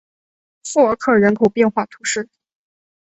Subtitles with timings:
[0.63, 2.27] 富尔克人口变化图示